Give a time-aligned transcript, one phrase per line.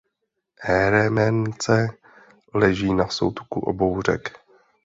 [0.67, 1.87] Hérémence
[2.55, 4.39] leží na soutoku obou řek.